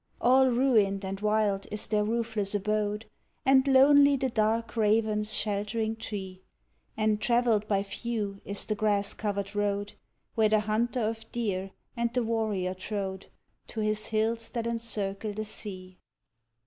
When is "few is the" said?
7.83-8.73